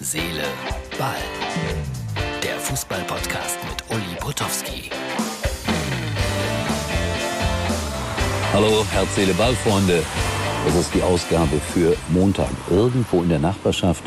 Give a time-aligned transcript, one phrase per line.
[0.00, 0.44] Seele,
[0.96, 1.16] Ball.
[2.40, 4.90] Der Fußball-Podcast mit Uli Potowski.
[8.52, 10.04] Hallo, Herz, Seele, Ball, Freunde.
[10.64, 12.50] Das ist die Ausgabe für Montag.
[12.70, 14.04] Irgendwo in der Nachbarschaft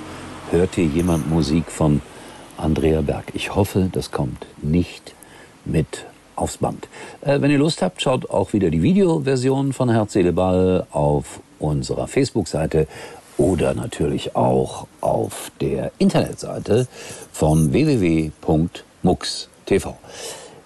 [0.51, 2.01] hört hier jemand Musik von
[2.55, 3.25] Andrea Berg.
[3.33, 5.13] Ich hoffe, das kommt nicht
[5.65, 6.05] mit
[6.37, 6.87] aufs Band.
[7.19, 11.41] Äh, wenn ihr Lust habt, schaut auch wieder die Videoversion von Herz, Seele, Ball auf
[11.59, 12.87] unserer Facebook-Seite
[13.41, 16.87] oder natürlich auch auf der Internetseite
[17.32, 18.29] von www.mux.tv.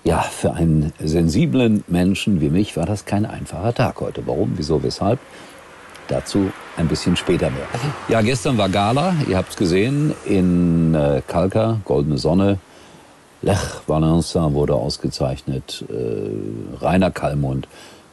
[0.03, 4.27] Ja, für einen sensiblen Menschen wie mich war das kein einfacher Tag heute.
[4.27, 5.19] Warum, wieso, weshalb?
[6.09, 7.65] Dazu ein bisschen später mehr.
[8.09, 12.59] Ja, gestern war Gala, ihr habt es gesehen, in äh, Kalka, Goldene Sonne.
[13.41, 15.85] Lech Valenza wurde ausgezeichnet.
[15.89, 17.69] Äh, Rainer Kallmund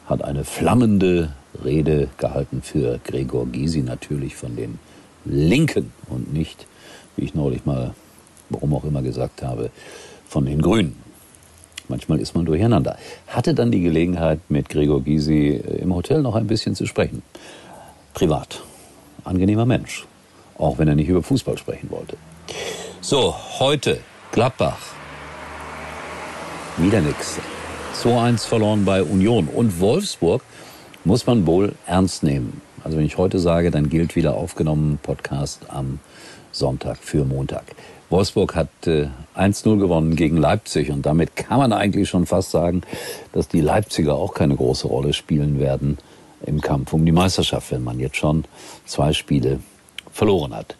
[0.07, 4.79] hat eine flammende Rede gehalten für Gregor Gysi, natürlich von den
[5.25, 6.67] Linken und nicht,
[7.15, 7.93] wie ich neulich mal,
[8.49, 9.69] warum auch immer gesagt habe,
[10.27, 10.95] von den Grünen.
[11.89, 12.97] Manchmal ist man durcheinander.
[13.27, 17.21] Hatte dann die Gelegenheit, mit Gregor Gysi äh, im Hotel noch ein bisschen zu sprechen.
[18.13, 18.61] Privat.
[19.23, 20.05] Angenehmer Mensch.
[20.57, 22.15] Auch wenn er nicht über Fußball sprechen wollte.
[23.01, 23.99] So, heute
[24.31, 24.79] Gladbach.
[26.77, 27.39] Wieder nix.
[28.01, 29.47] 2-1 verloren bei Union.
[29.47, 30.41] Und Wolfsburg
[31.05, 32.61] muss man wohl ernst nehmen.
[32.83, 35.99] Also wenn ich heute sage, dann gilt wieder aufgenommen Podcast am
[36.51, 37.63] Sonntag für Montag.
[38.09, 42.81] Wolfsburg hat äh, 1-0 gewonnen gegen Leipzig und damit kann man eigentlich schon fast sagen,
[43.31, 45.97] dass die Leipziger auch keine große Rolle spielen werden
[46.45, 48.45] im Kampf um die Meisterschaft, wenn man jetzt schon
[48.85, 49.59] zwei Spiele
[50.11, 50.75] verloren hat.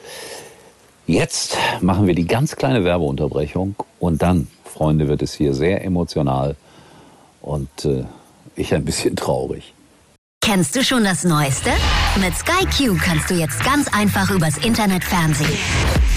[1.08, 6.56] Jetzt machen wir die ganz kleine Werbeunterbrechung und dann, Freunde, wird es hier sehr emotional
[7.42, 8.04] und äh,
[8.56, 9.74] ich ein bisschen traurig.
[10.46, 11.70] Kennst du schon das Neueste?
[12.20, 15.58] Mit Sky Q kannst du jetzt ganz einfach übers Internet Fernsehen.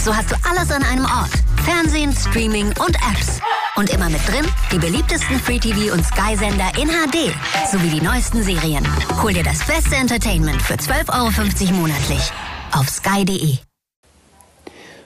[0.03, 1.31] So hast du alles an einem Ort.
[1.65, 3.41] Fernsehen, Streaming und Apps.
[3.77, 7.33] Und immer mit drin die beliebtesten Free-TV- und Sky-Sender in HD.
[7.71, 8.85] Sowie die neuesten Serien.
[9.23, 12.33] Hol dir das beste Entertainment für 12,50 Euro monatlich.
[12.73, 13.59] Auf sky.de.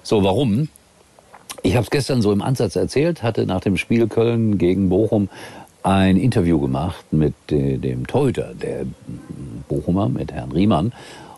[0.03, 0.71] So, warum?
[1.63, 5.29] Ich habe es gestern so im Ansatz erzählt, hatte nach dem Spiel Köln gegen Bochum
[5.83, 8.85] ein Interview gemacht mit dem Torhüter der
[9.71, 10.93] Bochumer, mit Herrn Riemann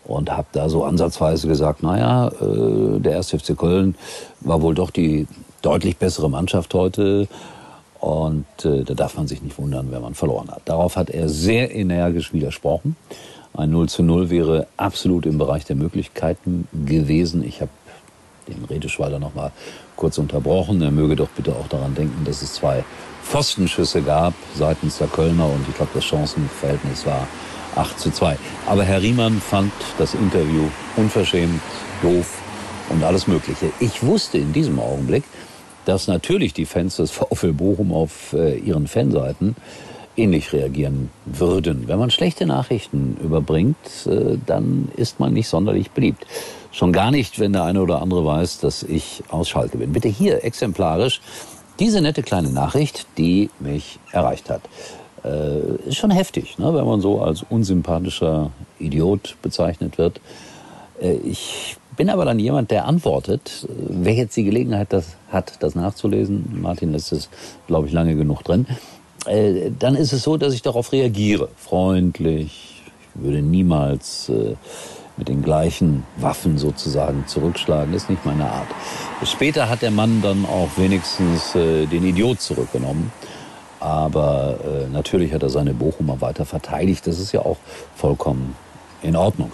[0.05, 3.31] und habe da so ansatzweise gesagt, naja, äh, der 1.
[3.31, 3.95] FC Köln
[4.41, 5.27] war wohl doch die
[5.61, 7.29] deutlich bessere Mannschaft heute
[8.01, 10.63] und äh, da darf man sich nicht wundern, wenn man verloren hat.
[10.65, 12.97] Darauf hat er sehr energisch widersprochen.
[13.55, 17.45] Ein 0 zu 0 wäre absolut im Bereich der Möglichkeiten gewesen.
[17.45, 17.71] Ich habe
[18.49, 19.53] den Redeschweiler noch mal
[19.95, 20.83] kurz unterbrochen.
[20.83, 22.83] Er möge doch bitte auch daran denken, dass es zwei
[23.23, 27.29] Pfostenschüsse gab seitens der Kölner und ich glaube, das Chancenverhältnis war
[27.77, 28.37] 8 zu 2.
[28.67, 31.61] Aber Herr Riemann fand das Interview unverschämt,
[32.03, 32.39] doof
[32.89, 33.71] und alles Mögliche.
[33.81, 35.25] Ich wusste in diesem Augenblick,
[35.85, 39.57] dass natürlich die Fans des VfL Bochum auf äh, ihren Fanseiten
[40.17, 41.89] ähnlich reagieren würden.
[41.89, 46.27] Wenn man schlechte Nachrichten überbringt, äh, dann ist man nicht sonderlich beliebt.
[46.71, 49.93] Schon gar nicht, wenn der eine oder andere weiß, dass ich aus Schalke bin.
[49.93, 51.21] Bitte hier exemplarisch
[51.79, 54.63] diese nette kleine Nachricht, die mich erreicht hat.
[55.25, 60.21] Äh, ist schon heftig, ne, wenn man so als unsympathischer Idiot bezeichnet wird.
[61.01, 63.69] Äh, ich bin aber dann jemand, der antwortet.
[63.69, 67.29] Wer jetzt die Gelegenheit das hat, das nachzulesen, Martin lässt es,
[67.67, 68.67] glaube ich, lange genug drin,
[69.27, 71.49] äh, dann ist es so, dass ich darauf reagiere.
[71.57, 72.83] Freundlich.
[73.15, 74.57] Ich würde niemals äh,
[75.17, 77.95] mit den gleichen Waffen sozusagen zurückschlagen.
[77.95, 78.69] Ist nicht meine Art.
[79.25, 83.13] Später hat der Mann dann auch wenigstens äh, den Idiot zurückgenommen.
[83.83, 87.05] Aber äh, natürlich hat er seine Bochumer weiter verteidigt.
[87.05, 87.57] Das ist ja auch
[87.97, 88.55] vollkommen
[89.03, 89.51] in Ordnung.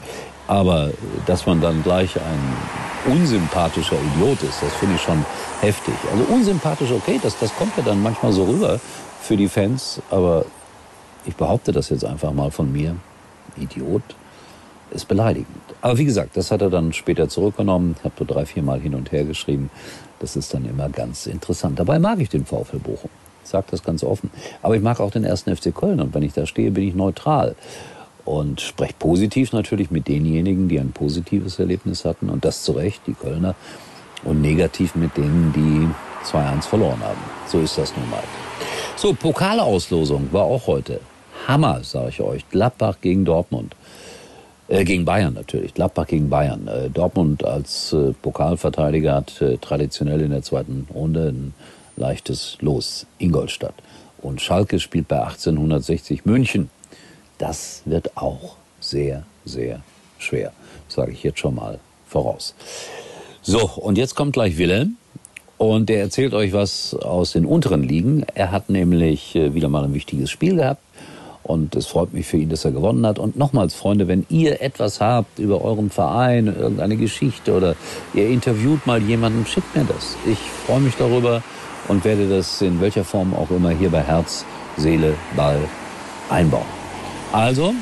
[0.47, 0.91] Aber
[1.25, 5.25] dass man dann gleich ein unsympathischer Idiot ist, das finde ich schon
[5.62, 5.94] heftig.
[6.12, 8.78] Also unsympathisch, okay, das, das kommt ja dann manchmal so rüber
[9.22, 10.03] für die Fans.
[10.11, 10.45] Aber
[11.25, 12.97] ich behaupte das jetzt einfach mal von mir.
[13.56, 14.03] Idiot
[14.91, 15.49] ist beleidigend.
[15.81, 17.97] Aber wie gesagt, das hat er dann später zurückgenommen.
[17.98, 19.71] Ich habe so drei, vier Mal hin und her geschrieben.
[20.19, 21.78] Das ist dann immer ganz interessant.
[21.78, 23.09] Dabei mag ich den VfL Bochum.
[23.48, 24.30] Sage das ganz offen.
[24.62, 26.00] Aber ich mag auch den ersten FC Köln.
[26.00, 27.54] Und wenn ich da stehe, bin ich neutral.
[28.24, 32.28] Und spreche positiv natürlich mit denjenigen, die ein positives Erlebnis hatten.
[32.28, 33.54] Und das zu Recht, die Kölner.
[34.24, 35.89] Und negativ mit denen, die
[36.27, 37.21] 2-1 verloren haben.
[37.47, 38.22] So ist das nun mal.
[38.97, 41.01] So, Pokalauslosung war auch heute.
[41.47, 42.48] Hammer, sage ich euch.
[42.51, 43.74] Gladbach gegen Dortmund.
[44.68, 45.72] Äh, gegen Bayern natürlich.
[45.72, 46.68] Gladbach gegen Bayern.
[46.68, 51.54] Äh, Dortmund als äh, Pokalverteidiger hat äh, traditionell in der zweiten Runde ein
[51.98, 53.06] leichtes Los.
[53.18, 53.74] Ingolstadt.
[54.21, 56.71] Und Schalke spielt bei 1860 München.
[57.39, 59.83] Das wird auch sehr, sehr
[60.18, 60.53] schwer.
[60.89, 62.54] Sage ich jetzt schon mal voraus.
[63.42, 64.97] So, und jetzt kommt gleich Wilhelm.
[65.56, 68.24] Und der erzählt euch was aus den unteren Ligen.
[68.34, 70.83] Er hat nämlich äh, wieder mal ein wichtiges Spiel gehabt.
[71.42, 73.18] Und es freut mich für ihn, dass er gewonnen hat.
[73.18, 77.74] Und nochmals, Freunde, wenn ihr etwas habt über euren Verein, irgendeine Geschichte oder
[78.12, 80.16] ihr interviewt mal jemanden, schickt mir das.
[80.27, 81.42] Ich freue mich darüber
[81.86, 84.45] und werde das in welcher Form auch immer hier bei Herz,
[84.77, 85.60] Seele, Ball
[86.30, 86.66] einbauen.
[87.33, 87.75] Also,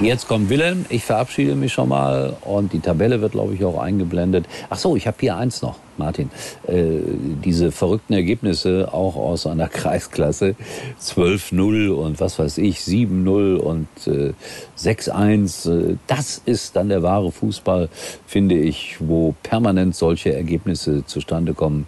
[0.00, 3.78] Jetzt kommt Wilhelm, ich verabschiede mich schon mal und die Tabelle wird, glaube ich, auch
[3.78, 4.44] eingeblendet.
[4.68, 6.30] Ach so, ich habe hier eins noch, Martin.
[6.66, 6.98] Äh,
[7.44, 10.56] diese verrückten Ergebnisse auch aus einer Kreisklasse.
[11.00, 14.32] 12-0 und was weiß ich, 7-0 und äh,
[14.76, 15.70] 6-1.
[15.70, 17.88] Äh, das ist dann der wahre Fußball,
[18.26, 21.86] finde ich, wo permanent solche Ergebnisse zustande kommen.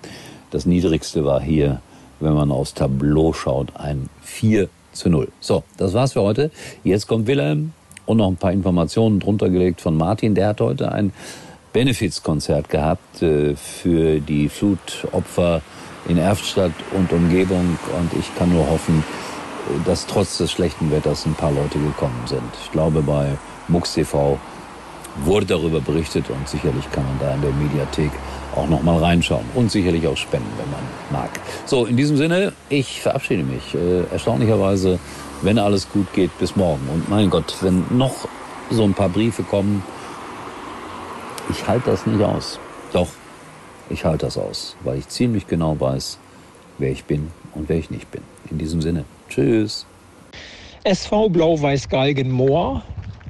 [0.50, 1.81] Das niedrigste war hier,
[2.20, 5.28] wenn man aufs Tableau schaut, ein 4 zu 0.
[5.40, 6.50] So, das war's für heute.
[6.84, 7.72] Jetzt kommt Wilhelm
[8.06, 10.34] und noch ein paar Informationen drunter gelegt von Martin.
[10.34, 11.12] Der hat heute ein
[11.72, 15.60] Benefizkonzert gehabt äh, für die Flutopfer
[16.08, 17.78] in Erftstadt und Umgebung.
[17.98, 19.04] Und ich kann nur hoffen,
[19.84, 22.43] dass trotz des schlechten Wetters ein paar Leute gekommen sind.
[22.62, 23.37] Ich glaube, bei
[23.69, 24.38] MUX TV
[25.25, 28.10] wurde darüber berichtet und sicherlich kann man da in der Mediathek
[28.56, 31.31] auch noch mal reinschauen und sicherlich auch spenden, wenn man mag.
[31.67, 33.75] So, in diesem Sinne, ich verabschiede mich.
[33.75, 34.99] Äh, erstaunlicherweise
[35.43, 36.88] wenn alles gut geht, bis morgen.
[36.93, 38.29] Und mein Gott, wenn noch
[38.70, 39.82] so ein paar Briefe kommen,
[41.50, 42.58] ich halte das nicht aus.
[42.93, 43.08] Doch,
[43.91, 46.19] ich halte das aus, weil ich ziemlich genau weiß,
[46.79, 48.23] wer ich bin und wer ich nicht bin.
[48.50, 49.87] In diesem Sinne, tschüss.
[50.85, 52.82] SV Blau-Weiß Galgenmoor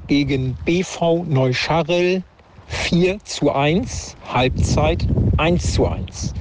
[0.07, 2.23] gegen BV Neuscharrel
[2.67, 6.33] 4 zu 1, Halbzeit 1 zu 1.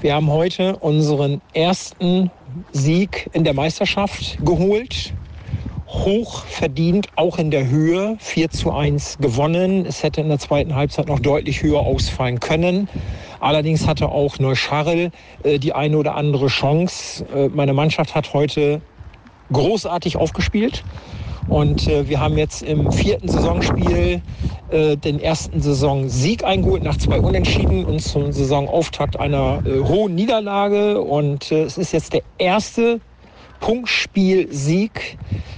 [0.00, 2.30] Wir haben heute unseren ersten
[2.72, 5.12] Sieg in der Meisterschaft geholt.
[5.86, 9.86] Hoch verdient, auch in der Höhe, 4 zu 1 gewonnen.
[9.86, 12.88] Es hätte in der zweiten Halbzeit noch deutlich höher ausfallen können.
[13.38, 15.10] Allerdings hatte auch Neuscharrel
[15.44, 17.24] äh, die eine oder andere Chance.
[17.34, 18.80] Äh, meine Mannschaft hat heute
[19.52, 20.82] großartig aufgespielt.
[21.48, 24.22] Und äh, wir haben jetzt im vierten Saisonspiel
[24.70, 31.00] äh, den ersten Saisonsieg eingeholt nach zwei Unentschieden und zum Saisonauftakt einer äh, hohen Niederlage.
[31.00, 33.00] Und äh, es ist jetzt der erste
[33.62, 35.16] Punktspielsieg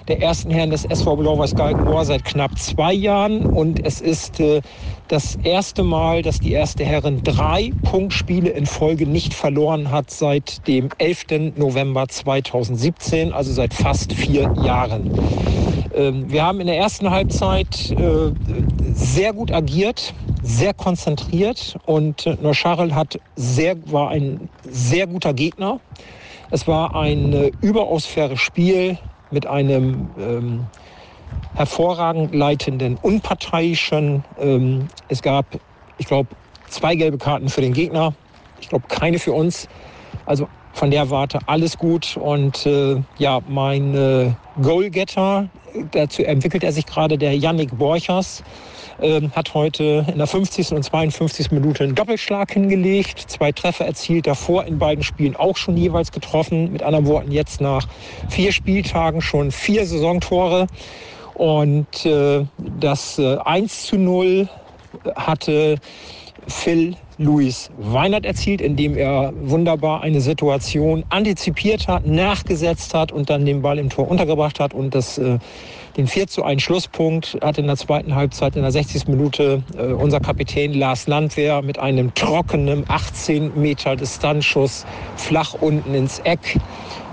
[0.09, 3.47] der ersten Herren des SV Blau-Weiß Galgenmoor seit knapp zwei Jahren.
[3.47, 4.61] Und es ist äh,
[5.09, 10.67] das erste Mal, dass die erste Herren drei Punktspiele in Folge nicht verloren hat seit
[10.69, 11.57] dem 11.
[11.57, 15.11] November 2017, also seit fast vier Jahren.
[15.95, 18.33] Ähm, wir haben in der ersten Halbzeit äh,
[18.93, 20.13] sehr gut agiert,
[20.43, 25.81] sehr konzentriert und äh, Neuscharel hat sehr, war ein sehr guter Gegner.
[26.55, 28.97] Es war ein äh, überaus faires Spiel
[29.33, 30.65] mit einem ähm,
[31.57, 34.23] hervorragend leitenden, unparteiischen.
[34.39, 35.47] Ähm, es gab,
[35.99, 36.29] ich glaube,
[36.69, 38.15] zwei gelbe Karten für den Gegner.
[38.61, 39.67] Ich glaube, keine für uns.
[40.27, 42.17] Also von der Warte alles gut.
[42.17, 44.31] Und äh, ja, mein äh,
[44.61, 45.49] Goalgetter,
[45.93, 48.43] dazu entwickelt er sich gerade, der Yannick Borchers,
[49.01, 50.73] äh, hat heute in der 50.
[50.73, 51.53] und 52.
[51.53, 56.73] Minute einen Doppelschlag hingelegt, zwei Treffer erzielt, davor in beiden Spielen auch schon jeweils getroffen.
[56.73, 57.87] Mit anderen Worten, jetzt nach
[58.29, 60.67] vier Spieltagen schon vier Saisontore.
[61.35, 64.49] Und äh, das äh, 1 zu 0
[65.17, 65.77] hatte
[66.47, 73.47] Phil Luis Weinert erzielt, indem er wunderbar eine Situation antizipiert hat, nachgesetzt hat und dann
[73.47, 75.39] den Ball im Tor untergebracht hat und das, äh,
[75.97, 79.07] den 4 zu 1 Schlusspunkt hat in der zweiten Halbzeit in der 60.
[79.09, 84.85] Minute äh, unser Kapitän Lars Landwehr mit einem trockenen 18 Meter Distanzschuss
[85.17, 86.59] flach unten ins Eck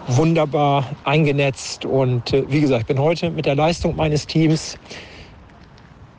[0.07, 4.77] wunderbar eingenetzt und äh, wie gesagt, ich bin heute mit der Leistung meines Teams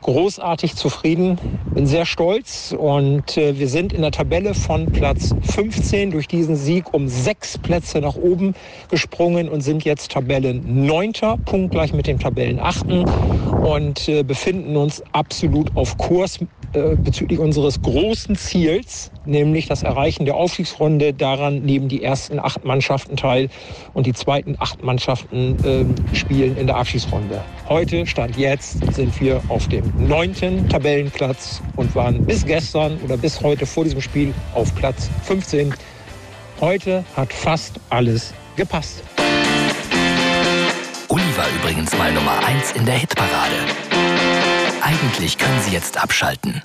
[0.03, 1.39] großartig zufrieden,
[1.73, 6.55] bin sehr stolz und äh, wir sind in der Tabelle von Platz 15 durch diesen
[6.55, 8.53] Sieg um sechs Plätze nach oben
[8.89, 11.13] gesprungen und sind jetzt Tabellen 9.
[11.45, 12.85] punktgleich mit dem Tabellen 8.
[13.65, 16.39] und äh, befinden uns absolut auf Kurs
[16.73, 21.13] äh, bezüglich unseres großen Ziels, nämlich das Erreichen der Aufstiegsrunde.
[21.13, 23.49] Daran nehmen die ersten acht Mannschaften teil
[23.93, 27.41] und die zweiten acht Mannschaften äh, spielen in der Abschiedsrunde.
[27.69, 33.41] Heute, Stand jetzt, sind wir auf dem neunten Tabellenplatz und waren bis gestern oder bis
[33.41, 35.73] heute vor diesem Spiel auf Platz 15.
[36.59, 39.03] Heute hat fast alles gepasst.
[41.09, 43.55] Uli war übrigens mal Nummer 1 in der Hitparade.
[44.81, 46.61] Eigentlich können Sie jetzt abschalten.